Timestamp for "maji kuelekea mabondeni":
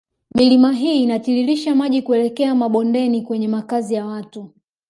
1.75-3.21